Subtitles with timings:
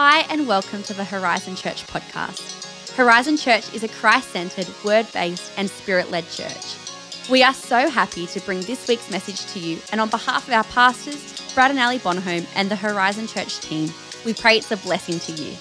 [0.00, 2.94] Hi, and welcome to the Horizon Church podcast.
[2.94, 6.76] Horizon Church is a Christ centered, word based, and spirit led church.
[7.28, 10.54] We are so happy to bring this week's message to you, and on behalf of
[10.54, 13.90] our pastors, Brad and Ali Bonholm, and the Horizon Church team,
[14.24, 15.56] we pray it's a blessing to you.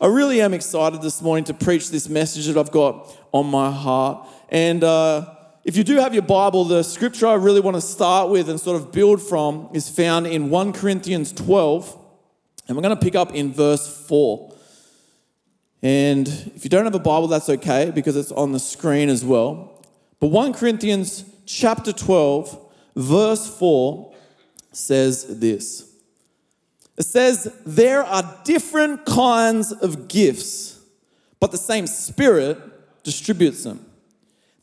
[0.00, 3.70] I really am excited this morning to preach this message that I've got on my
[3.70, 4.26] heart.
[4.48, 5.26] And uh,
[5.64, 8.58] if you do have your Bible, the scripture I really want to start with and
[8.58, 11.97] sort of build from is found in 1 Corinthians 12.
[12.68, 14.54] And we're going to pick up in verse 4.
[15.82, 19.24] And if you don't have a Bible, that's okay because it's on the screen as
[19.24, 19.82] well.
[20.20, 24.14] But 1 Corinthians chapter 12, verse 4
[24.72, 25.88] says this.
[26.96, 30.80] It says, There are different kinds of gifts,
[31.40, 32.58] but the same Spirit
[33.04, 33.86] distributes them.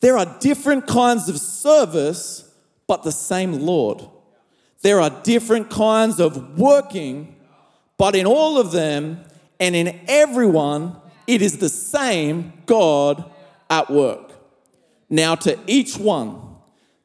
[0.00, 2.52] There are different kinds of service,
[2.86, 4.06] but the same Lord.
[4.82, 7.35] There are different kinds of working,
[7.98, 9.24] but in all of them
[9.58, 10.96] and in everyone,
[11.26, 13.30] it is the same God
[13.70, 14.32] at work.
[15.08, 16.40] Now, to each one,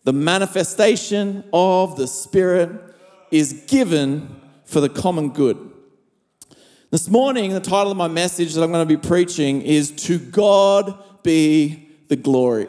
[0.03, 2.71] the manifestation of the Spirit
[3.31, 5.71] is given for the common good.
[6.89, 10.19] This morning, the title of my message that I'm going to be preaching is To
[10.19, 12.67] God Be the Glory.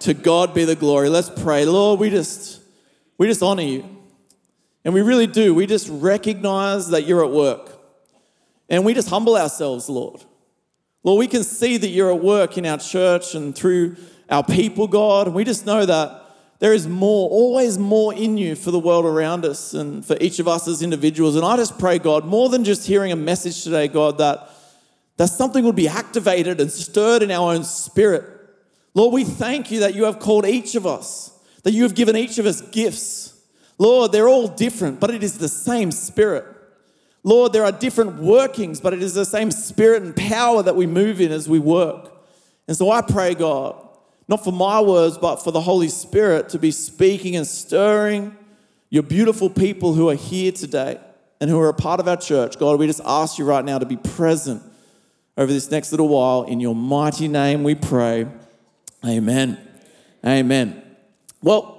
[0.00, 1.08] To God be the glory.
[1.08, 1.64] Let's pray.
[1.64, 2.60] Lord, we just
[3.16, 3.97] we just honor you.
[4.88, 5.54] And we really do.
[5.54, 7.78] We just recognize that you're at work.
[8.70, 10.24] And we just humble ourselves, Lord.
[11.04, 13.96] Lord, we can see that you're at work in our church and through
[14.30, 15.28] our people, God.
[15.28, 16.22] We just know that
[16.58, 20.38] there is more, always more in you for the world around us and for each
[20.38, 21.36] of us as individuals.
[21.36, 24.48] And I just pray, God, more than just hearing a message today, God, that,
[25.18, 28.24] that something would be activated and stirred in our own spirit
[28.94, 31.30] Lord, we thank you that you have called each of us,
[31.62, 33.37] that you have given each of us gifts.
[33.78, 36.44] Lord, they're all different, but it is the same Spirit.
[37.22, 40.86] Lord, there are different workings, but it is the same Spirit and power that we
[40.86, 42.12] move in as we work.
[42.66, 43.76] And so I pray, God,
[44.26, 48.36] not for my words, but for the Holy Spirit to be speaking and stirring
[48.90, 50.98] your beautiful people who are here today
[51.40, 52.58] and who are a part of our church.
[52.58, 54.62] God, we just ask you right now to be present
[55.36, 56.42] over this next little while.
[56.42, 58.26] In your mighty name we pray.
[59.04, 59.58] Amen.
[60.26, 60.82] Amen.
[61.42, 61.77] Well,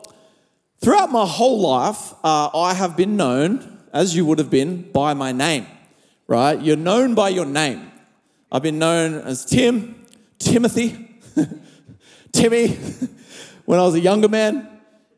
[0.79, 5.13] throughout my whole life, uh, I have been known, as you would have been, by
[5.13, 5.67] my name,
[6.27, 6.59] right?
[6.59, 7.91] You're known by your name.
[8.51, 10.05] I've been known as Tim,
[10.39, 11.19] Timothy,
[12.31, 12.67] Timmy,
[13.65, 14.67] when I was a younger man.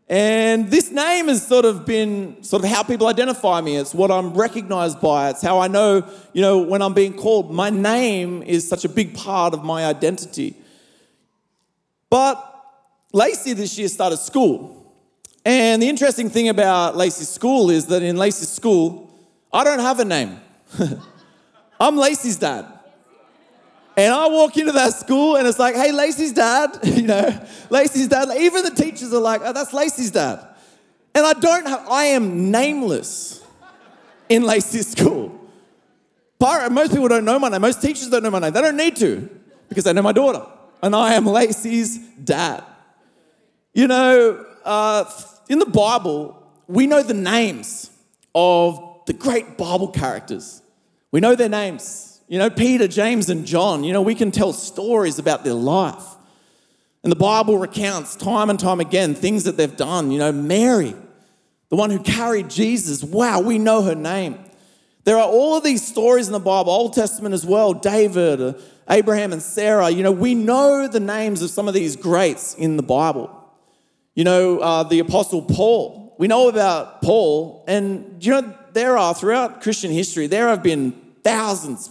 [0.09, 3.77] And this name has sort of been sort of how people identify me.
[3.77, 5.29] It's what I'm recognized by.
[5.29, 7.49] It's how I know, you know, when I'm being called.
[7.49, 10.57] My name is such a big part of my identity.
[12.09, 12.45] But
[13.13, 14.80] Lacey this year started school.
[15.43, 19.11] And the interesting thing about Lacey's school is that in Lacey's school,
[19.51, 20.39] I don't have a name.
[21.79, 22.65] I'm Lacey's dad.
[23.97, 28.07] And I walk into that school and it's like, hey, Lacey's dad, you know, Lacey's
[28.07, 28.29] dad.
[28.37, 30.47] Even the teachers are like, oh, that's Lacey's dad.
[31.13, 33.43] And I don't have, I am nameless
[34.29, 35.37] in Lacey's school.
[36.39, 37.61] Most people don't know my name.
[37.61, 38.53] Most teachers don't know my name.
[38.53, 39.29] They don't need to
[39.69, 40.45] because they know my daughter
[40.81, 42.63] and I am Lacey's dad.
[43.73, 45.05] You know, uh,
[45.49, 47.89] in the Bible, we know the names
[48.33, 50.61] of the great Bible characters.
[51.11, 52.21] We know their names.
[52.27, 56.05] You know, Peter, James, and John, you know, we can tell stories about their life.
[57.03, 60.11] And the Bible recounts time and time again things that they've done.
[60.11, 60.95] You know, Mary,
[61.69, 64.39] the one who carried Jesus, wow, we know her name.
[65.03, 68.53] There are all of these stories in the Bible, Old Testament as well, David, uh,
[68.87, 69.89] Abraham and Sarah.
[69.89, 73.35] You know, we know the names of some of these greats in the Bible.
[74.15, 76.15] You know, uh, the Apostle Paul.
[76.17, 80.91] We know about Paul, and you know, there are throughout Christian history, there have been
[81.23, 81.89] thousands,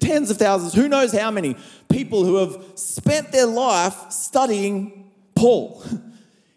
[0.00, 1.56] tens of thousands, who knows how many
[1.88, 5.82] people who have spent their life studying Paul.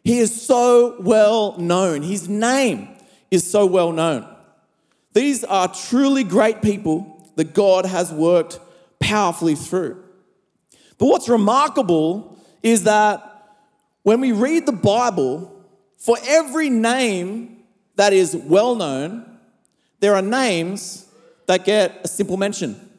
[0.06, 2.90] He is so well known, his name
[3.32, 4.28] is so well known.
[5.14, 8.60] These are truly great people that God has worked
[9.00, 10.04] powerfully through.
[10.98, 13.33] But what's remarkable is that
[14.04, 15.50] when we read the Bible,
[15.98, 17.64] for every name
[17.96, 19.26] that is well known,
[20.00, 21.08] there are names
[21.48, 22.90] that get a simple mention.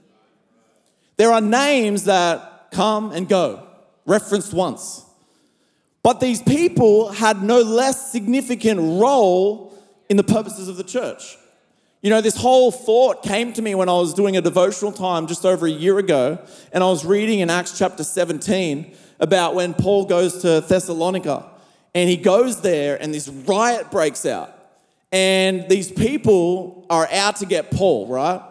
[1.17, 3.67] There are names that come and go,
[4.07, 5.05] referenced once.
[6.03, 9.79] But these people had no less significant role
[10.09, 11.37] in the purposes of the church.
[12.03, 15.27] You know, this whole thought came to me when I was doing a devotional time
[15.27, 16.39] just over a year ago,
[16.73, 21.51] and I was reading in Acts chapter 17 about when Paul goes to Thessalonica,
[21.95, 24.51] and he goes there, and this riot breaks out.
[25.11, 28.43] And these people are out to get Paul, right?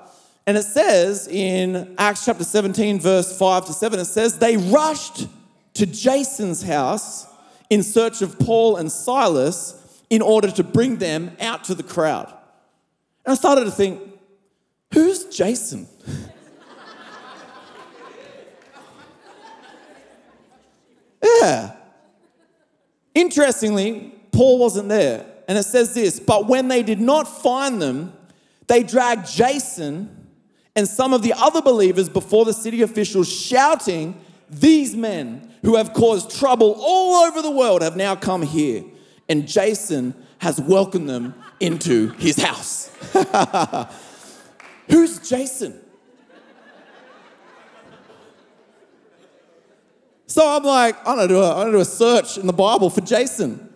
[0.48, 5.28] And it says in Acts chapter 17, verse 5 to 7, it says, They rushed
[5.76, 7.28] to Jason's house
[7.70, 12.34] in search of Paul and Silas in order to bring them out to the crowd.
[13.26, 14.02] And I started to think,
[14.94, 15.88] who's Jason?
[21.44, 21.72] yeah.
[23.14, 25.26] Interestingly, Paul wasn't there.
[25.48, 28.14] And it says this, but when they did not find them,
[28.68, 30.30] they dragged Jason
[30.76, 34.20] and some of the other believers before the city officials, shouting,
[34.50, 38.84] These men who have caused trouble all over the world have now come here.
[39.30, 42.90] And Jason has welcomed them into his house.
[44.90, 45.80] Who's Jason?
[50.34, 52.90] So I'm like, I'm gonna do a, I'm gonna do a search in the Bible
[52.90, 53.72] for Jason.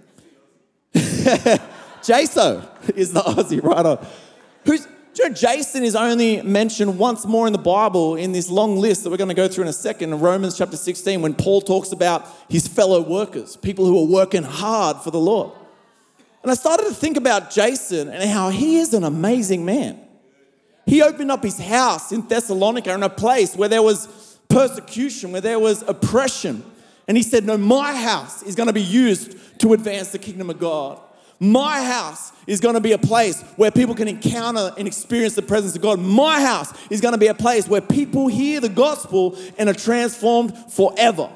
[0.91, 4.03] Jaso is the Aussie writer.
[4.65, 4.87] Who's
[5.19, 9.03] you know Jason is only mentioned once more in the Bible in this long list
[9.03, 11.61] that we're going to go through in a second in Romans chapter 16 when Paul
[11.61, 15.51] talks about his fellow workers, people who are working hard for the Lord.
[16.41, 19.99] And I started to think about Jason and how he is an amazing man.
[20.87, 25.41] He opened up his house in Thessalonica in a place where there was persecution, where
[25.41, 26.63] there was oppression.
[27.07, 30.49] And he said, No, my house is going to be used to advance the kingdom
[30.49, 30.99] of God.
[31.39, 35.43] My house is going to be a place where people can encounter and experience the
[35.43, 35.99] presence of God.
[35.99, 39.73] My house is going to be a place where people hear the gospel and are
[39.73, 41.29] transformed forever.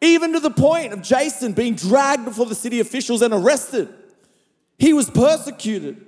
[0.00, 3.92] Even to the point of Jason being dragged before the city officials and arrested.
[4.78, 6.06] He was persecuted.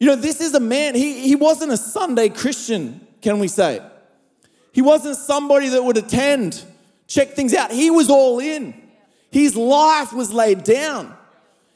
[0.00, 3.82] You know, this is a man, he, he wasn't a Sunday Christian, can we say?
[4.78, 6.62] He wasn't somebody that would attend,
[7.08, 7.72] check things out.
[7.72, 8.80] He was all in.
[9.28, 11.16] His life was laid down.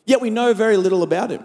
[0.04, 1.42] Yet we know very little about him.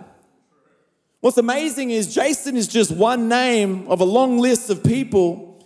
[1.19, 5.65] What's amazing is Jason is just one name of a long list of people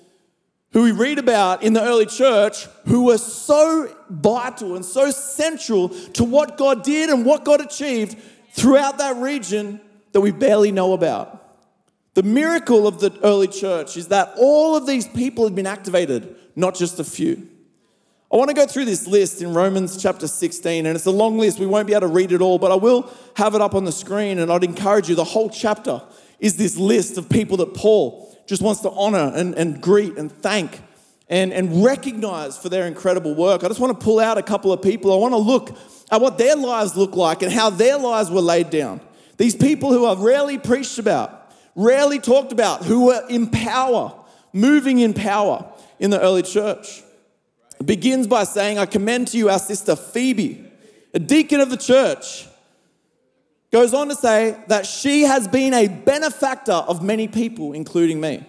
[0.71, 5.89] who we read about in the early church who were so vital and so central
[5.89, 8.17] to what God did and what God achieved
[8.53, 9.81] throughout that region
[10.13, 11.40] that we barely know about.
[12.13, 16.35] The miracle of the early church is that all of these people had been activated,
[16.55, 17.47] not just a few.
[18.31, 21.37] I want to go through this list in Romans chapter 16, and it's a long
[21.37, 21.59] list.
[21.59, 23.85] We won't be able to read it all, but I will have it up on
[23.85, 25.15] the screen, and I'd encourage you.
[25.15, 26.01] The whole chapter
[26.39, 30.31] is this list of people that Paul just wants to honor and, and greet and
[30.31, 30.81] thank
[31.29, 33.63] and, and recognize for their incredible work.
[33.63, 35.13] I just want to pull out a couple of people.
[35.13, 35.77] I want to look
[36.11, 38.99] at what their lives look like and how their lives were laid down.
[39.37, 41.40] These people who are rarely preached about,
[41.75, 44.13] rarely talked about, who were in power,
[44.53, 47.03] moving in power in the early church
[47.85, 50.65] begins by saying, I commend to you our sister Phoebe,
[51.13, 52.47] a deacon of the church.
[53.71, 58.45] Goes on to say that she has been a benefactor of many people, including me.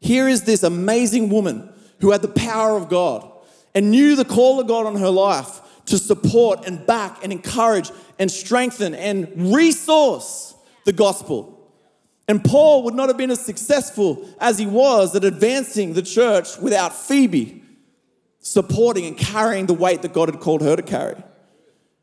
[0.00, 3.30] Here is this amazing woman who had the power of God
[3.74, 7.90] and knew the call of God on her life to support and back and encourage
[8.18, 10.54] and strengthen and resource
[10.84, 11.53] the gospel.
[12.26, 16.58] And Paul would not have been as successful as he was at advancing the church
[16.58, 17.62] without Phoebe
[18.44, 21.16] supporting and carrying the weight that God had called her to carry.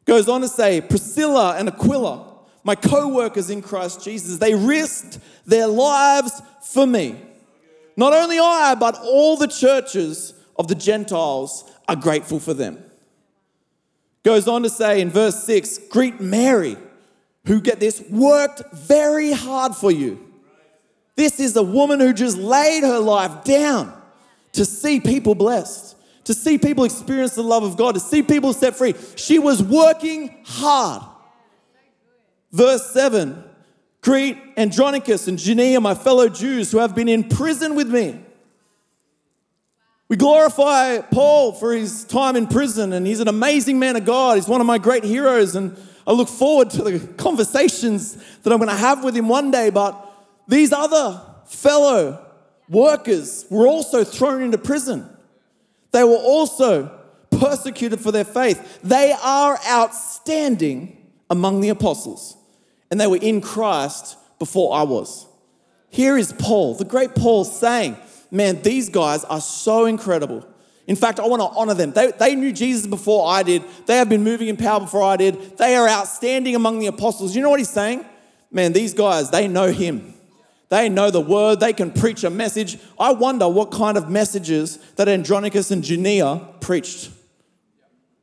[0.05, 5.19] Goes on to say, Priscilla and Aquila, my co workers in Christ Jesus, they risked
[5.45, 7.15] their lives for me.
[7.95, 12.83] Not only I, but all the churches of the Gentiles are grateful for them.
[14.23, 16.77] Goes on to say in verse 6 greet Mary,
[17.45, 20.27] who get this, worked very hard for you.
[21.15, 23.93] This is a woman who just laid her life down
[24.53, 25.91] to see people blessed
[26.25, 28.93] to see people experience the love of God, to see people set free.
[29.15, 31.03] She was working hard.
[32.51, 33.43] Verse 7
[34.01, 38.19] Greet Andronicus and Junia, my fellow Jews who have been in prison with me.
[40.07, 44.35] We glorify Paul for his time in prison, and he's an amazing man of God.
[44.35, 48.59] He's one of my great heroes, and I look forward to the conversations that I'm
[48.59, 49.69] going to have with him one day.
[49.69, 49.95] But
[50.47, 52.25] these other fellow
[52.69, 55.07] workers were also thrown into prison.
[55.91, 56.97] They were also
[57.29, 58.79] persecuted for their faith.
[58.83, 60.97] They are outstanding
[61.29, 62.37] among the apostles,
[62.89, 65.27] and they were in Christ before I was.
[65.89, 67.97] Here is Paul, the great Paul, saying,
[68.31, 70.47] Man, these guys are so incredible.
[70.91, 71.93] In fact, I want to honor them.
[71.93, 73.63] They, they knew Jesus before I did.
[73.85, 75.57] They have been moving in power before I did.
[75.57, 77.33] They are outstanding among the apostles.
[77.33, 78.03] You know what he's saying?
[78.51, 80.13] Man, these guys, they know him.
[80.67, 82.77] They know the word, they can preach a message.
[82.99, 87.09] I wonder what kind of messages that Andronicus and Junia preached.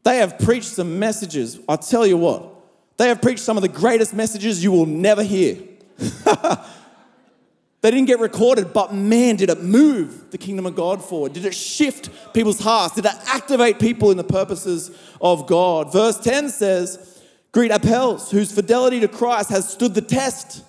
[0.03, 1.59] They have preached some messages.
[1.71, 2.53] I tell you what,
[2.99, 5.57] they have preached some of the greatest messages you will never hear.
[7.81, 11.33] They didn't get recorded, but man, did it move the kingdom of God forward?
[11.33, 12.97] Did it shift people's hearts?
[12.97, 15.93] Did it activate people in the purposes of God?
[15.93, 20.65] Verse 10 says, Greet Apelles, whose fidelity to Christ has stood the test.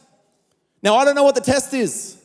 [0.83, 2.21] Now, I don't know what the test is.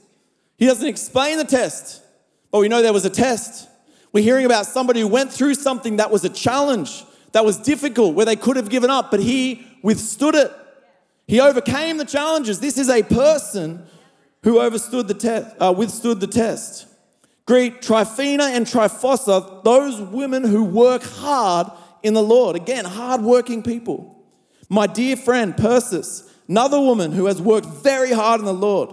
[0.58, 2.02] He doesn't explain the test,
[2.50, 3.68] but we know there was a test.
[4.12, 8.14] We're hearing about somebody who went through something that was a challenge, that was difficult,
[8.14, 10.52] where they could have given up, but he withstood it.
[11.26, 12.60] He overcame the challenges.
[12.60, 13.84] This is a person
[14.44, 16.86] who overstood the test, uh, withstood the test.
[17.46, 21.66] Greet Tryphena and Tryphosa, those women who work hard
[22.02, 22.54] in the Lord.
[22.54, 24.22] Again, hard-working people.
[24.68, 28.90] My dear friend Persis, another woman who has worked very hard in the Lord.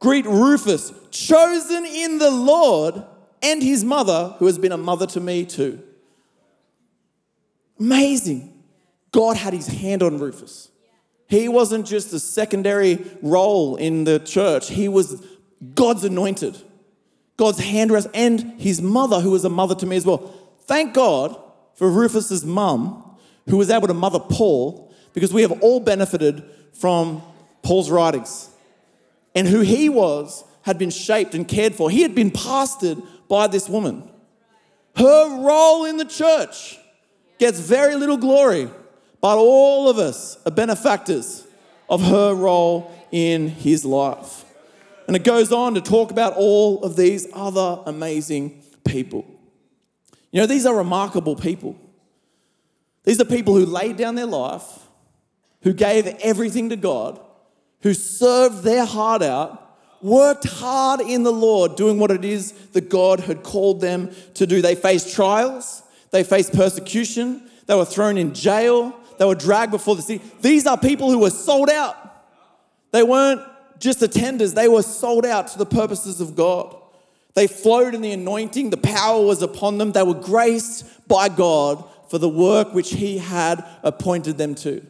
[0.00, 3.02] Greet Rufus, chosen in the Lord,
[3.42, 5.82] and his mother, who has been a mother to me too.
[7.80, 8.62] Amazing.
[9.12, 10.70] God had his hand on Rufus.
[11.28, 15.22] He wasn't just a secondary role in the church, he was
[15.74, 16.56] God's anointed,
[17.36, 20.34] God's handrest, and his mother, who was a mother to me as well.
[20.62, 21.40] Thank God
[21.74, 23.16] for Rufus's mum,
[23.48, 26.42] who was able to mother Paul, because we have all benefited
[26.72, 27.22] from
[27.62, 28.50] Paul's writings.
[29.34, 31.90] And who he was had been shaped and cared for.
[31.90, 34.08] He had been pastored by this woman.
[34.96, 36.78] Her role in the church
[37.38, 38.68] gets very little glory,
[39.20, 41.46] but all of us are benefactors
[41.88, 44.44] of her role in his life.
[45.06, 49.26] And it goes on to talk about all of these other amazing people.
[50.30, 51.76] You know, these are remarkable people.
[53.04, 54.86] These are people who laid down their life,
[55.62, 57.18] who gave everything to God,
[57.80, 62.90] who served their heart out, worked hard in the Lord, doing what it is that
[62.90, 64.60] God had called them to do.
[64.60, 69.96] They faced trials, they faced persecution, they were thrown in jail, they were dragged before
[69.96, 70.24] the city.
[70.40, 71.96] These are people who were sold out.
[72.92, 73.42] They weren't
[73.78, 76.74] just attenders, they were sold out to the purposes of God.
[77.34, 79.92] They flowed in the anointing, the power was upon them.
[79.92, 84.84] They were graced by God for the work which He had appointed them to.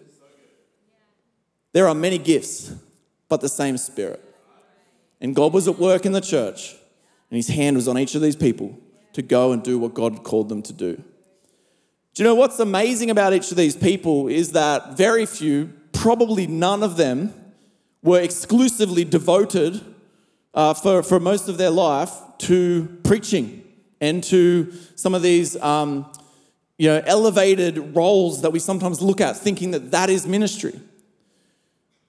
[1.73, 2.73] There are many gifts,
[3.29, 4.25] but the same Spirit.
[5.21, 6.75] And God was at work in the church,
[7.31, 8.79] and His hand was on each of these people
[9.13, 11.03] to go and do what God called them to do.
[12.19, 16.49] Do you know what's amazing about each of these people is that very few, probably
[16.49, 17.33] none of them,
[18.03, 19.81] were exclusively devoted
[20.53, 23.63] uh, for, for most of their life to preaching
[24.01, 26.11] and to some of these um,
[26.77, 30.75] you know, elevated roles that we sometimes look at thinking that that is ministry.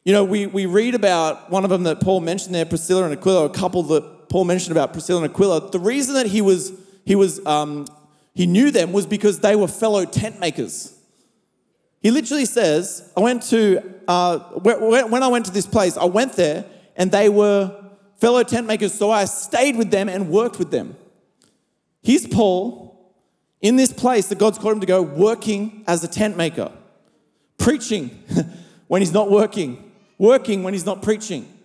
[0.06, 3.14] You know, we, we read about one of them that Paul mentioned there, Priscilla and
[3.14, 5.70] Aquila, a couple that Paul mentioned about Priscilla and Aquila.
[5.70, 6.72] The reason that he was,
[7.06, 7.86] he was, um,
[8.40, 10.98] he knew them was because they were fellow tent makers.
[12.02, 16.38] He literally says, I went to, uh, when I went to this place, I went
[16.38, 16.64] there
[16.96, 17.84] and they were
[18.16, 20.96] fellow tent makers, so I stayed with them and worked with them.
[22.02, 23.14] Here's Paul
[23.60, 26.72] in this place that God's called him to go, working as a tent maker,
[27.58, 28.24] preaching
[28.88, 31.59] when he's not working, working when he's not preaching.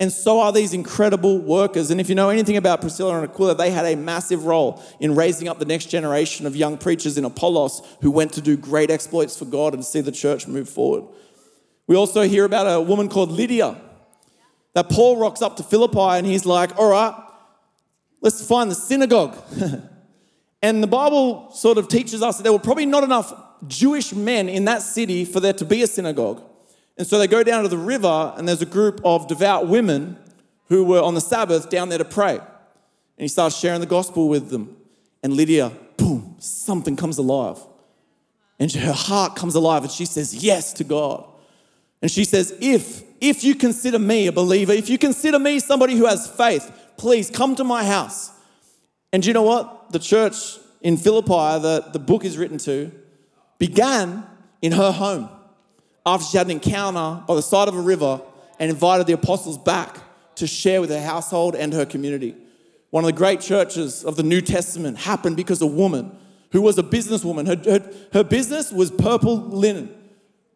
[0.00, 1.90] And so are these incredible workers.
[1.90, 5.14] And if you know anything about Priscilla and Aquila, they had a massive role in
[5.14, 8.90] raising up the next generation of young preachers in Apollos who went to do great
[8.90, 11.04] exploits for God and see the church move forward.
[11.86, 13.78] We also hear about a woman called Lydia
[14.72, 17.14] that Paul rocks up to Philippi and he's like, all right,
[18.22, 19.36] let's find the synagogue.
[20.62, 23.34] and the Bible sort of teaches us that there were probably not enough
[23.66, 26.42] Jewish men in that city for there to be a synagogue.
[27.00, 30.18] And so they go down to the river, and there's a group of devout women
[30.66, 32.34] who were on the Sabbath down there to pray.
[32.36, 32.42] And
[33.16, 34.76] he starts sharing the gospel with them.
[35.22, 37.56] And Lydia, boom, something comes alive.
[38.58, 41.26] And her heart comes alive, and she says yes to God.
[42.02, 45.96] And she says, if, if you consider me a believer, if you consider me somebody
[45.96, 48.30] who has faith, please come to my house.
[49.10, 49.90] And you know what?
[49.90, 52.92] The church in Philippi that the book is written to
[53.56, 54.26] began
[54.60, 55.30] in her home
[56.06, 58.20] after she had an encounter by the side of a river
[58.58, 59.98] and invited the apostles back
[60.36, 62.36] to share with her household and her community.
[62.90, 66.16] One of the great churches of the New Testament happened because a woman
[66.52, 69.94] who was a businesswoman, her, her, her business was purple linen,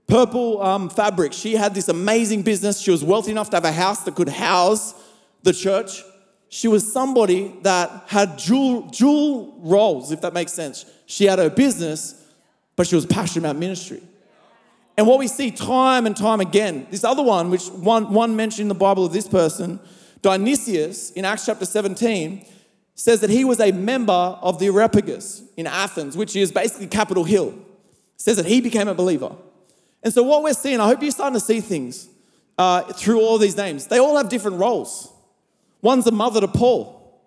[0.07, 1.33] purple um, fabric.
[1.33, 2.81] She had this amazing business.
[2.81, 4.95] She was wealthy enough to have a house that could house
[5.43, 6.03] the church.
[6.49, 10.85] She was somebody that had dual, dual roles, if that makes sense.
[11.07, 12.23] She had her business,
[12.77, 14.03] but she was passionate about ministry.
[14.97, 18.63] And what we see time and time again, this other one, which one, one mentioned
[18.63, 19.81] in the Bible of this person,
[20.23, 22.47] Dionysius, in Acts chapter 17,
[22.95, 27.25] says that he was a member of the Areopagus in Athens, which is basically Capitol
[27.25, 27.55] Hill.
[28.17, 29.33] Says that he became a believer.
[30.03, 32.09] And so what we're seeing, I hope you're starting to see things
[32.57, 33.89] uh, through all these names.
[33.89, 35.13] They all have different roles.
[35.83, 37.21] One's a mother to Paul.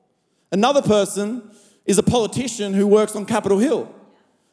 [0.51, 1.51] Another person
[1.85, 3.93] is a politician who works on Capitol Hill.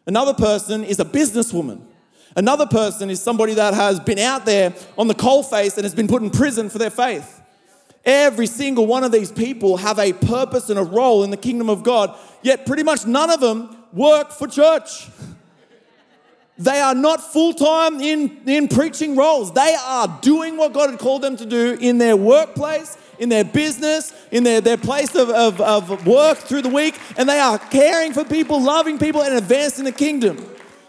[0.06, 1.80] Another person is a businesswoman.
[2.36, 5.94] Another person is somebody that has been out there on the coal face and has
[5.94, 7.40] been put in prison for their faith.
[8.04, 11.70] Every single one of these people have a purpose and a role in the kingdom
[11.70, 15.08] of God, yet pretty much none of them work for church.
[16.58, 19.52] They are not full time in, in preaching roles.
[19.52, 23.44] They are doing what God had called them to do in their workplace, in their
[23.44, 27.58] business, in their, their place of, of, of work through the week, and they are
[27.58, 30.36] caring for people, loving people, and advancing the kingdom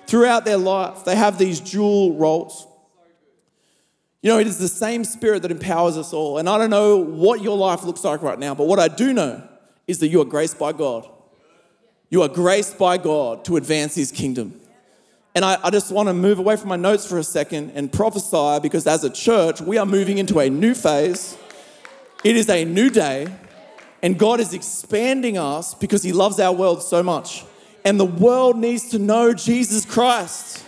[0.08, 1.06] throughout their life.
[1.06, 2.68] They have these dual roles.
[4.22, 6.40] You know, it is the same spirit that empowers us all.
[6.40, 9.14] And I don't know what your life looks like right now, but what I do
[9.14, 9.48] know
[9.88, 11.08] is that you are graced by God.
[12.10, 14.60] You are graced by God to advance His kingdom.
[15.36, 17.92] And I, I, just want to move away from my notes for a second and
[17.92, 21.38] prophesy because as a church, we are moving into a new phase.
[22.24, 23.28] It is a new day,
[24.02, 27.44] and God is expanding us because He loves our world so much.
[27.86, 30.66] And the world needs to know Jesus Christ.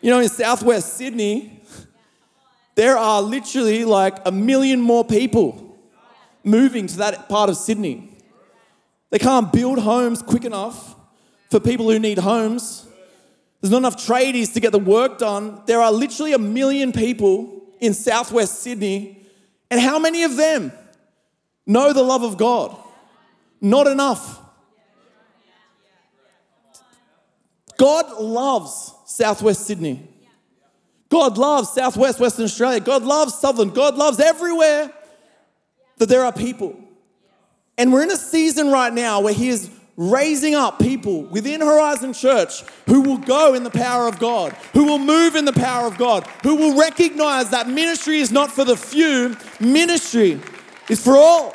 [0.00, 1.60] You know, in Southwest Sydney,
[2.76, 5.76] there are literally like a million more people
[6.44, 8.16] moving to that part of Sydney.
[9.10, 10.94] They can't build homes quick enough
[11.50, 12.86] for people who need homes.
[13.60, 15.62] There's not enough tradies to get the work done.
[15.66, 19.26] There are literally a million people in southwest Sydney.
[19.72, 20.70] And how many of them
[21.66, 22.76] know the love of God?
[23.60, 24.40] Not enough.
[27.78, 30.06] God loves southwest Sydney.
[31.08, 32.80] God loves southwest Western Australia.
[32.80, 33.70] God loves Southern.
[33.70, 34.92] God loves everywhere
[35.96, 36.78] that there are people.
[37.78, 42.12] And we're in a season right now where He is raising up people within Horizon
[42.12, 45.86] Church who will go in the power of God, who will move in the power
[45.86, 50.40] of God, who will recognize that ministry is not for the few, ministry
[50.88, 51.54] is for all.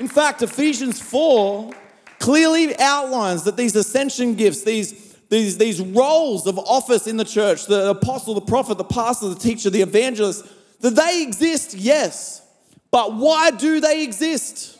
[0.00, 1.72] In fact, Ephesians 4
[2.18, 5.03] clearly outlines that these ascension gifts, these,
[5.34, 9.34] these, these roles of office in the church, the apostle, the prophet, the pastor, the
[9.34, 10.46] teacher, the evangelist,
[10.80, 12.40] that they exist, yes.
[12.92, 14.78] But why do they exist?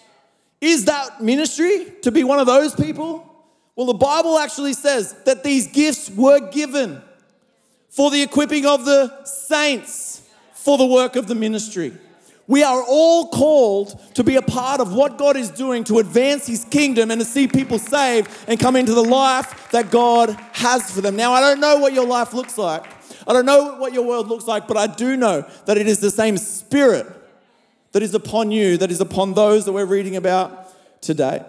[0.61, 3.29] Is that ministry to be one of those people?
[3.75, 7.03] Well, the Bible actually says that these gifts were given
[7.91, 11.93] for the equipping of the saints for the work of the ministry.
[12.47, 16.47] We are all called to be a part of what God is doing to advance
[16.47, 20.91] His kingdom and to see people saved and come into the life that God has
[20.91, 21.17] for them.
[21.17, 22.85] Now, I don't know what your life looks like.
[23.27, 26.01] I don't know what your world looks like, but I do know that it is
[26.01, 27.07] the same spirit
[27.93, 30.69] that is upon you, that is upon those that we're reading about
[31.01, 31.43] today.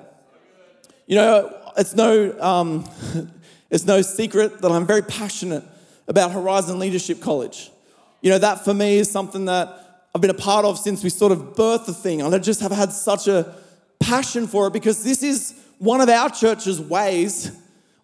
[1.07, 2.89] You know, it's no, um,
[3.69, 5.63] it's no secret that I'm very passionate
[6.07, 7.71] about Horizon Leadership College.
[8.21, 9.84] You know, that for me is something that
[10.15, 12.21] I've been a part of since we sort of birthed the thing.
[12.21, 13.53] And I just have had such a
[13.99, 17.51] passion for it because this is one of our church's ways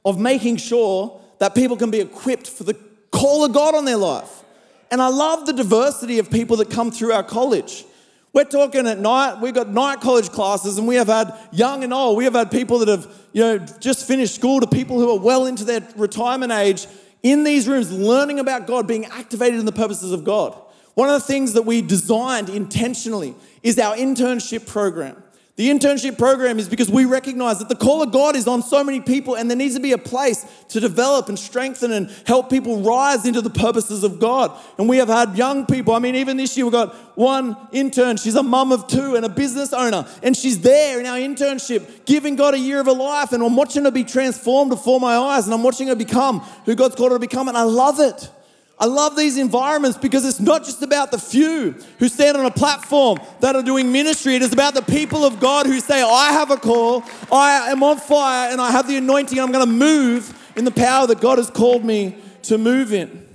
[0.04, 2.74] of making sure that people can be equipped for the
[3.12, 4.44] call of God on their life.
[4.92, 7.86] And I love the diversity of people that come through our college.
[8.34, 11.94] We're talking at night, we've got night college classes, and we have had young and
[11.94, 12.18] old.
[12.18, 15.20] We have had people that have, you know, just finished school to people who are
[15.20, 16.88] well into their retirement age
[17.24, 20.62] in these rooms learning about God, being activated in the purposes of God.
[20.94, 25.22] One of the things that we designed intentionally is our internship program.
[25.58, 28.84] The internship program is because we recognize that the call of God is on so
[28.84, 32.50] many people, and there needs to be a place to develop and strengthen and help
[32.50, 34.58] people rise into the purposes of God.
[34.80, 35.94] And we have had young people.
[35.94, 38.18] I mean, even this year, we've got one intern.
[38.18, 42.06] She's a mum of two and a business owner, and she's there in our internship,
[42.06, 43.34] giving God a year of her life.
[43.34, 46.76] And I'm watching her be transformed before my eyes, and I'm watching her become who
[46.76, 48.32] God's called her to become, and I love it.
[48.82, 52.52] I love these environments because it's not just about the few who stand on a
[52.52, 54.36] platform that are doing ministry.
[54.36, 57.84] It is about the people of God who say, I have a call, I am
[57.84, 59.40] on fire, and I have the anointing.
[59.40, 63.28] I'm going to move in the power that God has called me to move in.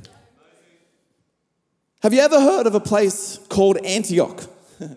[2.03, 4.43] Have you ever heard of a place called Antioch?
[4.81, 4.89] you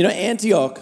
[0.00, 0.80] know, Antioch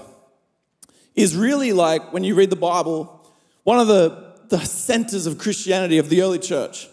[1.15, 3.31] is really like, when you read the Bible,
[3.65, 6.89] one of the, the centers of Christianity of the early church.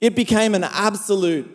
[0.00, 1.50] It became an absolute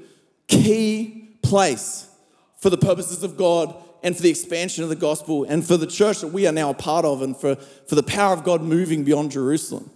[0.48, 2.10] key place
[2.58, 5.88] for the purposes of God and for the expansion of the gospel and for the
[5.88, 8.62] church that we are now a part of and for, for the power of God
[8.62, 9.90] moving beyond Jerusalem.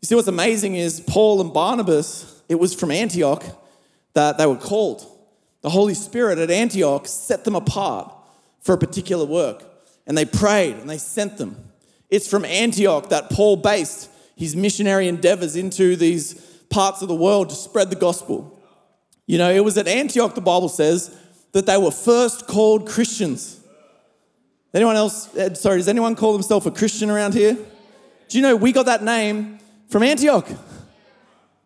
[0.00, 3.44] You see, what's amazing is Paul and Barnabas, it was from Antioch
[4.14, 5.06] that they were called.
[5.60, 8.14] The Holy Spirit at Antioch set them apart
[8.60, 9.64] for a particular work.
[10.06, 11.56] And they prayed and they sent them.
[12.08, 16.34] It's from Antioch that Paul based his missionary endeavors into these
[16.70, 18.60] parts of the world to spread the gospel.
[19.26, 21.16] You know, it was at Antioch, the Bible says,
[21.52, 23.60] that they were first called Christians.
[24.74, 27.54] Anyone else, eh, sorry, does anyone call themselves a Christian around here?
[28.28, 30.46] Do you know we got that name from Antioch?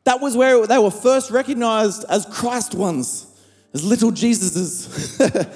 [0.04, 3.26] That was where they were first recognized as Christ ones,
[3.72, 5.48] as little Jesuses.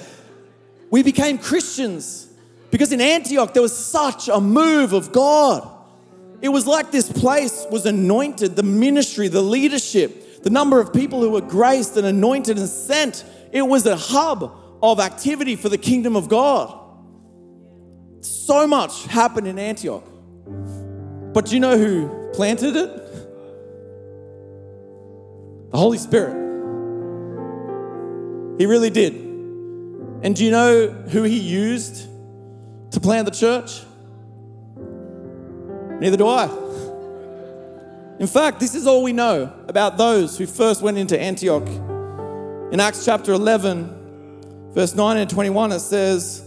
[0.89, 2.27] we became Christians
[2.71, 5.69] because in Antioch there was such a move of God.
[6.41, 11.21] It was like this place was anointed, the ministry, the leadership, the number of people
[11.21, 13.25] who were graced and anointed and sent.
[13.51, 16.79] It was a hub of activity for the kingdom of God.
[18.21, 20.03] So much happened in Antioch.
[21.33, 22.95] But do you know who planted it?
[25.71, 26.35] The Holy Spirit.
[28.57, 29.13] He really did.
[30.23, 32.07] And do you know who he used
[32.91, 33.81] to plant the church?
[35.99, 36.45] Neither do I.
[38.19, 41.67] In fact, this is all we know about those who first went into Antioch.
[42.71, 46.43] In Acts chapter 11, verse 9 and 21, it says,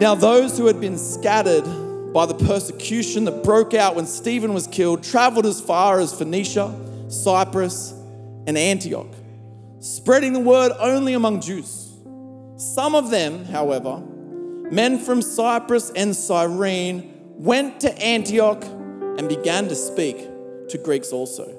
[0.00, 1.64] Now those who had been scattered
[2.12, 6.74] by the persecution that broke out when Stephen was killed traveled as far as Phoenicia,
[7.08, 7.92] Cyprus,
[8.46, 9.12] and Antioch,
[9.80, 11.92] spreading the word only among Jews.
[12.56, 13.98] Some of them, however,
[14.70, 17.09] men from Cyprus and Cyrene,
[17.40, 18.62] went to Antioch
[19.16, 20.18] and began to speak
[20.68, 21.50] to Greeks also,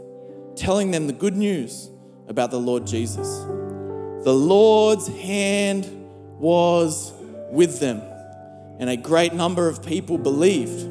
[0.55, 1.89] telling them the good news
[2.27, 3.27] about the Lord Jesus.
[4.23, 5.89] The Lord's hand
[6.37, 7.11] was
[7.49, 7.99] with them,
[8.77, 10.83] and a great number of people believed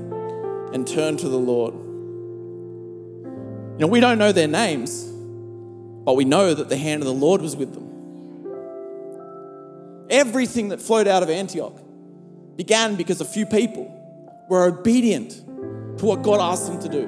[0.75, 1.75] and turned to the Lord.
[3.75, 7.15] You know, we don't know their names, but we know that the hand of the
[7.15, 7.87] Lord was with them.
[10.11, 11.81] Everything that flowed out of Antioch
[12.57, 13.99] began because a few people
[14.51, 15.31] were obedient
[15.99, 17.05] to what God asked them to do.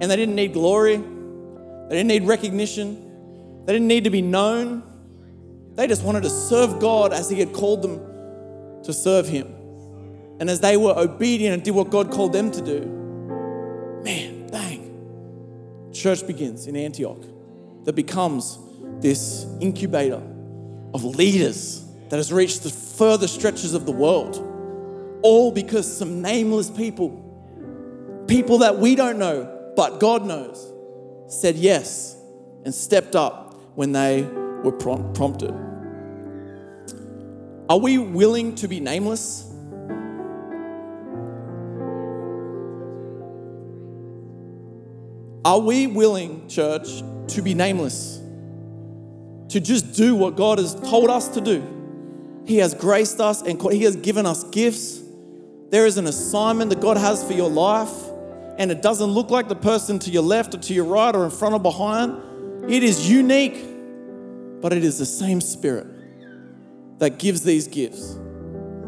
[0.00, 4.84] And they didn't need glory, they didn't need recognition, they didn't need to be known.
[5.74, 7.96] They just wanted to serve God as He had called them
[8.84, 9.48] to serve Him.
[10.38, 12.80] And as they were obedient and did what God called them to do,
[14.04, 17.24] man, bang, church begins in Antioch
[17.82, 18.58] that becomes
[19.00, 20.22] this incubator
[20.94, 24.52] of leaders that has reached the further stretches of the world
[25.24, 27.10] all because some nameless people,
[28.28, 30.70] people that we don't know, but God knows,
[31.26, 32.14] said yes
[32.64, 35.50] and stepped up when they were prompted.
[37.70, 39.50] Are we willing to be nameless?
[45.46, 48.20] Are we willing, church, to be nameless?
[49.48, 52.42] To just do what God has told us to do?
[52.46, 55.03] He has graced us and He has given us gifts
[55.70, 57.92] there is an assignment that God has for your life,
[58.58, 61.24] and it doesn't look like the person to your left or to your right or
[61.24, 62.70] in front or behind.
[62.70, 63.60] It is unique,
[64.60, 65.86] but it is the same Spirit
[66.98, 68.16] that gives these gifts.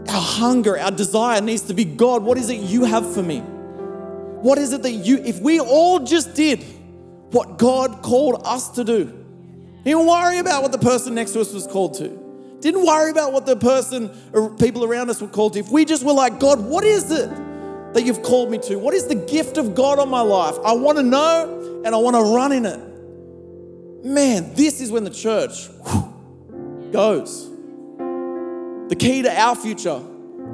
[0.08, 3.40] Our hunger, our desire needs to be God, what is it you have for me?
[3.40, 6.62] What is it that you, if we all just did
[7.32, 9.24] what God called us to do,
[9.84, 12.25] don't worry about what the person next to us was called to.
[12.60, 15.58] Didn't worry about what the person or people around us were called to.
[15.58, 17.30] If we just were like, God, what is it
[17.94, 18.76] that you've called me to?
[18.76, 20.56] What is the gift of God on my life?
[20.64, 24.04] I want to know and I want to run in it.
[24.04, 25.68] Man, this is when the church
[26.92, 27.50] goes.
[28.88, 30.00] The key to our future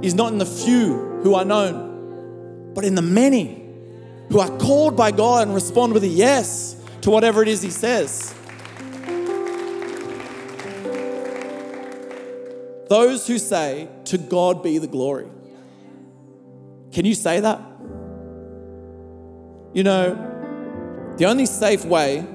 [0.00, 3.62] is not in the few who are known, but in the many
[4.30, 7.70] who are called by God and respond with a yes to whatever it is He
[7.70, 8.34] says.
[12.92, 15.26] Those who say, To God be the glory.
[16.92, 17.58] Can you say that?
[19.72, 22.26] You know, the only safe way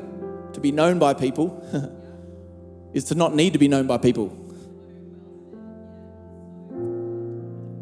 [0.53, 1.63] to be known by people
[2.95, 4.29] is to not need to be known by people.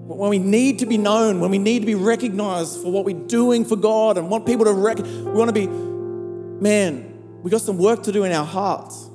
[0.07, 3.25] When we need to be known, when we need to be recognized for what we're
[3.27, 7.61] doing for God and want people to rec- we want to be, man, we got
[7.61, 9.09] some work to do in our hearts.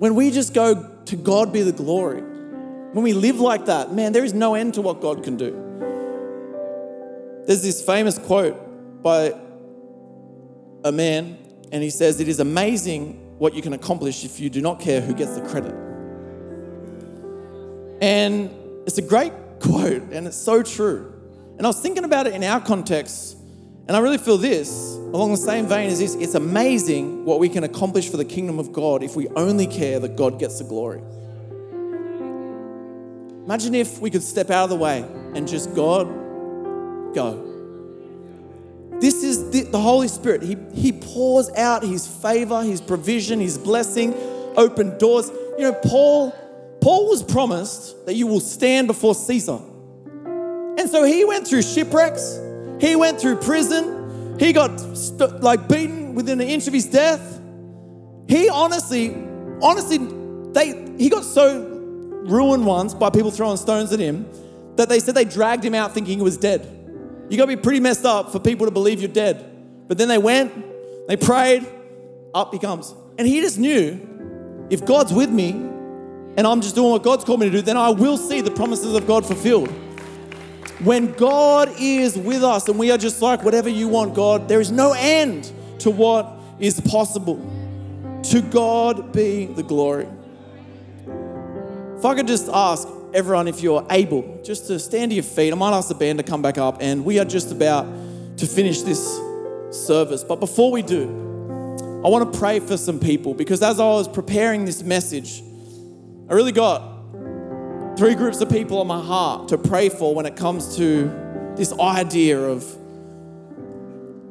[0.00, 2.20] When we just go to God be the glory.
[2.20, 5.52] When we live like that, man, there is no end to what God can do.
[7.46, 9.34] There's this famous quote by
[10.84, 11.38] a man,
[11.72, 15.00] and he says, It is amazing what you can accomplish if you do not care
[15.00, 15.74] who gets the credit.
[18.02, 18.50] And
[18.86, 21.14] it's a great quote, and it's so true.
[21.56, 23.36] And I was thinking about it in our context,
[23.86, 27.48] and I really feel this along the same vein as this it's amazing what we
[27.48, 30.64] can accomplish for the kingdom of God if we only care that God gets the
[30.64, 31.00] glory.
[33.44, 35.02] Imagine if we could step out of the way
[35.34, 36.06] and just, God,
[37.14, 37.44] go.
[39.00, 40.42] This is the, the Holy Spirit.
[40.42, 44.12] He, he pours out His favor, His provision, His blessing
[44.54, 45.30] open doors.
[45.56, 46.32] You know, Paul,
[46.82, 49.60] Paul was promised that you will stand before Caesar.
[50.76, 52.38] And so he went through shipwrecks,
[52.80, 53.97] he went through prison,
[54.38, 57.40] he got st- like beaten within an inch of his death.
[58.28, 59.14] He honestly,
[59.62, 59.98] honestly,
[60.52, 61.64] they he got so
[62.24, 64.28] ruined once by people throwing stones at him
[64.76, 66.74] that they said they dragged him out thinking he was dead.
[67.28, 69.44] You gotta be pretty messed up for people to believe you're dead.
[69.88, 70.52] But then they went,
[71.08, 71.66] they prayed,
[72.34, 72.94] up he comes.
[73.18, 77.40] And he just knew if God's with me and I'm just doing what God's called
[77.40, 79.72] me to do, then I will see the promises of God fulfilled.
[80.80, 84.60] When God is with us and we are just like, whatever you want, God, there
[84.60, 87.36] is no end to what is possible.
[88.30, 90.06] To God be the glory.
[91.96, 95.52] If I could just ask everyone if you're able just to stand to your feet,
[95.52, 97.86] I might ask the band to come back up, and we are just about
[98.38, 99.18] to finish this
[99.70, 100.22] service.
[100.22, 101.08] But before we do,
[102.04, 105.42] I want to pray for some people because as I was preparing this message,
[106.28, 106.97] I really got
[107.98, 111.08] three groups of people on my heart to pray for when it comes to
[111.56, 112.64] this idea of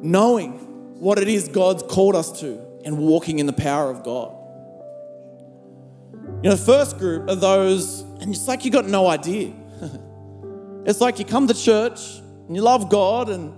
[0.00, 0.52] knowing
[0.98, 4.34] what it is God's called us to and walking in the power of God.
[6.42, 9.52] You know, the first group are those, and it's like you got no idea.
[10.86, 13.52] it's like you come to church and you love God and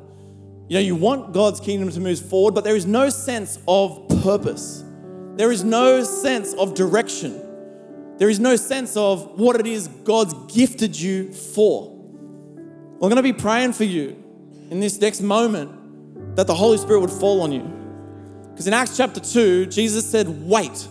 [0.68, 4.09] you know you want God's kingdom to move forward, but there is no sense of
[4.25, 4.83] purpose.
[5.37, 7.46] There is no sense of direction.
[8.20, 11.90] There is no sense of what it is God's gifted you for.
[11.90, 14.22] I'm going to be praying for you
[14.70, 17.62] in this next moment that the Holy Spirit would fall on you.
[18.50, 20.87] Because in Acts chapter 2, Jesus said, Wait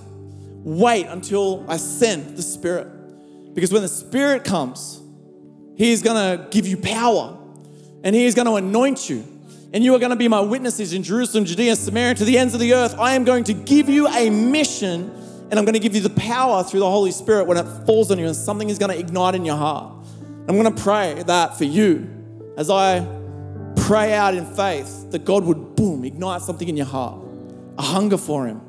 [0.64, 2.88] wait until I send the Spirit.
[3.54, 5.02] Because when the Spirit comes,
[5.76, 7.38] He is going to give you power
[8.04, 9.26] and He is going to anoint you.
[9.72, 12.56] And you are going to be my witnesses in Jerusalem, Judea, Samaria, to the ends
[12.56, 12.96] of the earth.
[12.98, 15.12] I am going to give you a mission
[15.50, 18.12] and I'm going to give you the power through the Holy Spirit when it falls
[18.12, 19.94] on you and something is going to ignite in your heart.
[20.48, 23.08] I'm going to pray that for you as I
[23.76, 27.24] pray out in faith that God would, boom, ignite something in your heart
[27.78, 28.62] a hunger for Him,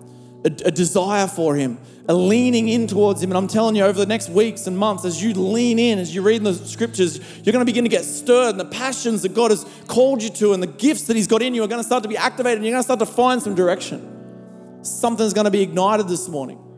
[0.45, 3.31] a, a desire for Him, a leaning in towards Him.
[3.31, 6.15] And I'm telling you, over the next weeks and months, as you lean in, as
[6.15, 9.35] you read the scriptures, you're going to begin to get stirred, and the passions that
[9.35, 11.81] God has called you to and the gifts that He's got in you are going
[11.81, 14.83] to start to be activated, and you're going to start to find some direction.
[14.83, 16.70] Something's going to be ignited this morning.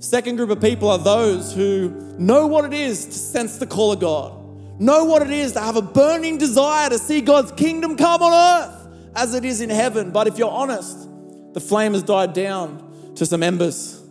[0.00, 3.92] Second group of people are those who know what it is to sense the call
[3.92, 7.98] of God, know what it is to have a burning desire to see God's kingdom
[7.98, 10.10] come on earth as it is in heaven.
[10.10, 11.06] But if you're honest,
[11.52, 14.02] the flame has died down to some embers.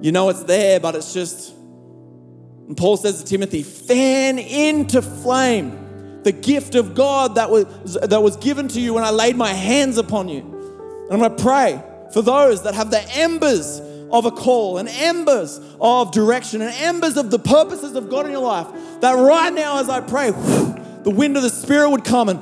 [0.00, 1.54] You know it's there, but it's just.
[2.66, 7.66] And Paul says to Timothy, fan into flame the gift of God that was,
[8.00, 10.40] that was given to you when I laid my hands upon you.
[10.40, 11.82] And I'm going to pray
[12.14, 17.16] for those that have the embers of a call and embers of direction and embers
[17.16, 18.66] of the purposes of God in your life.
[19.00, 22.40] That right now, as I pray, the wind of the Spirit would come and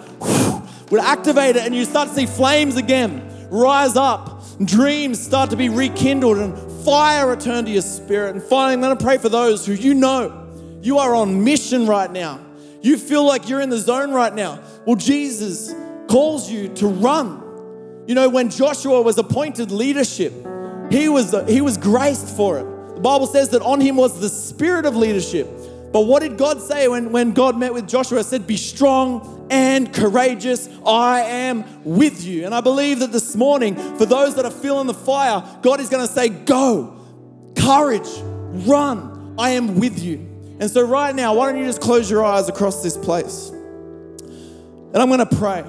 [0.90, 5.56] would activate it, and you start to see flames again rise up, dreams start to
[5.56, 8.34] be rekindled, and fire return to your spirit.
[8.34, 11.86] And finally, I'm going to pray for those who you know you are on mission
[11.86, 12.40] right now.
[12.80, 14.60] You feel like you're in the zone right now.
[14.86, 15.74] Well, Jesus
[16.08, 17.44] calls you to run.
[18.06, 20.32] You know, when Joshua was appointed leadership,
[20.90, 22.94] he was, he was graced for it.
[22.94, 25.46] The Bible says that on him was the spirit of leadership.
[25.92, 28.20] But what did God say when, when God met with Joshua?
[28.20, 30.68] It said, Be strong and courageous.
[30.84, 32.44] I am with you.
[32.44, 35.88] And I believe that this morning, for those that are feeling the fire, God is
[35.88, 37.00] going to say, Go,
[37.56, 38.08] courage,
[38.66, 39.34] run.
[39.38, 40.16] I am with you.
[40.60, 43.48] And so, right now, why don't you just close your eyes across this place?
[43.48, 45.64] And I'm going to pray.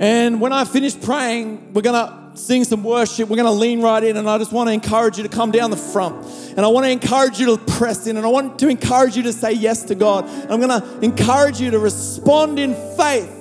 [0.00, 3.28] And when I finish praying, we're going to sing some worship.
[3.28, 5.50] We're going to lean right in, and I just want to encourage you to come
[5.50, 6.24] down the front.
[6.56, 9.22] And I want to encourage you to press in, and I want to encourage you
[9.24, 10.24] to say yes to God.
[10.50, 13.34] I'm going to encourage you to respond in faith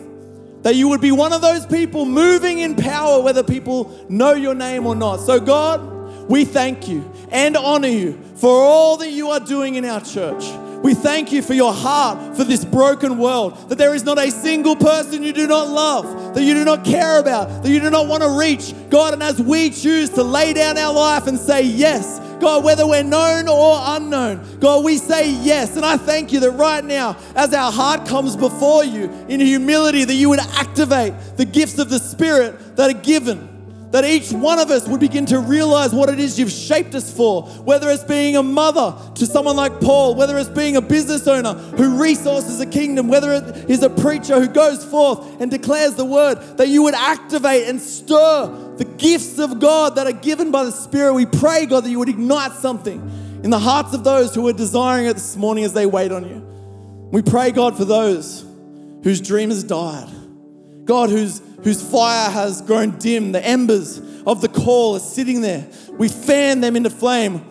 [0.64, 4.56] that you would be one of those people moving in power, whether people know your
[4.56, 5.18] name or not.
[5.18, 9.86] So, God, we thank you and honor you for all that you are doing in
[9.86, 10.44] our church.
[10.84, 14.32] We thank you for your heart for this broken world, that there is not a
[14.32, 17.90] single person you do not love, that you do not care about, that you do
[17.90, 18.74] not want to reach.
[18.90, 22.86] God, and as we choose to lay down our life and say yes, God, whether
[22.86, 25.76] we're known or unknown, God, we say yes.
[25.76, 30.06] And I thank you that right now, as our heart comes before you in humility,
[30.06, 33.57] that you would activate the gifts of the Spirit that are given
[33.92, 37.12] that each one of us would begin to realize what it is you've shaped us
[37.12, 41.28] for, whether it's being a mother to someone like Paul, whether it's being a business
[41.28, 45.96] owner who resources a kingdom, whether it is a preacher who goes forth and declares
[45.96, 50.52] the word, that you would activate and stir the gifts of God that are given
[50.52, 51.14] by the Spirit.
[51.14, 53.00] We pray, God, that you would ignite something
[53.44, 56.28] in the hearts of those who are desiring it this morning as they wait on
[56.28, 56.46] you.
[57.12, 58.46] We pray, God, for those
[59.04, 60.10] whose dream has died.
[60.88, 65.68] God, whose, whose fire has grown dim, the embers of the call are sitting there.
[65.92, 67.46] We fan them into flame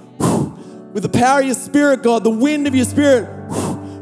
[0.93, 3.31] with the power of your spirit, God, the wind of your spirit.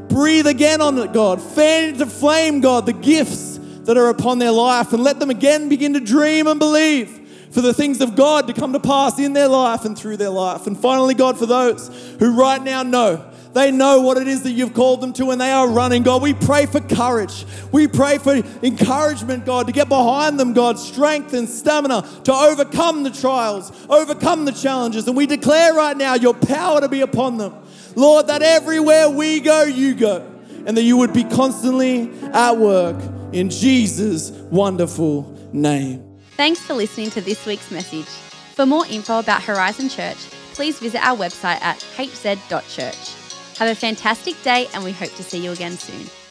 [0.09, 1.43] Breathe again on it, God.
[1.43, 5.69] Fan into flame, God, the gifts that are upon their life and let them again
[5.69, 7.21] begin to dream and believe
[7.51, 10.31] for the things of God to come to pass in their life and through their
[10.31, 10.67] life.
[10.67, 14.51] And finally, God, for those who right now know they know what it is that
[14.51, 16.23] you've called them to and they are running, God.
[16.23, 17.47] We pray for courage.
[17.71, 23.05] We pray for encouragement, God, to get behind them, God, strength and stamina to overcome
[23.05, 25.07] the trials, overcome the challenges.
[25.07, 27.55] And we declare right now your power to be upon them.
[27.95, 30.31] Lord, that everywhere we go, you go.
[30.67, 32.97] And that you would be constantly at work
[33.33, 36.19] in Jesus' wonderful name.
[36.37, 38.09] Thanks for listening to this week's message.
[38.55, 40.17] For more info about Horizon Church,
[40.55, 43.24] please visit our website at hz.church.
[43.59, 46.24] Have a fantastic day, and we hope to see you again soon.